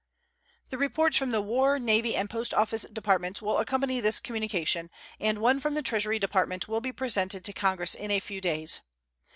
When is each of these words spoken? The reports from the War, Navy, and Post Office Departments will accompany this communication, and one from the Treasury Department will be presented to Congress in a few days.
The 0.69 0.79
reports 0.79 1.15
from 1.17 1.29
the 1.29 1.41
War, 1.43 1.77
Navy, 1.77 2.15
and 2.15 2.27
Post 2.27 2.55
Office 2.55 2.87
Departments 2.91 3.39
will 3.39 3.59
accompany 3.59 3.99
this 3.99 4.19
communication, 4.19 4.89
and 5.19 5.37
one 5.37 5.59
from 5.59 5.75
the 5.75 5.83
Treasury 5.83 6.17
Department 6.17 6.67
will 6.67 6.81
be 6.81 6.91
presented 6.91 7.45
to 7.45 7.53
Congress 7.53 7.93
in 7.93 8.09
a 8.09 8.19
few 8.19 8.41
days. 8.41 8.81